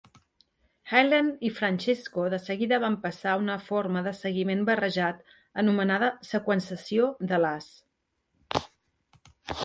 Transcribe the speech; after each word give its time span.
Hyland 0.91 1.43
i 1.47 1.49
Francesco 1.57 2.23
de 2.33 2.37
seguida 2.45 2.79
van 2.83 2.95
passar 3.03 3.33
a 3.33 3.41
una 3.41 3.57
forma 3.65 4.01
de 4.07 4.13
seguiment 4.19 4.63
barrejat 4.69 5.19
anomenada 5.63 6.09
"seqüenciació 6.29 7.11
de 7.33 7.39
l'as". 7.43 7.69